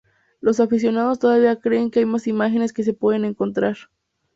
[0.39, 3.77] Los aficionados todavía creen que hay más imágenes que se pueden encontrar.